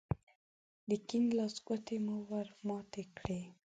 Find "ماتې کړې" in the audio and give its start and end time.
2.67-3.41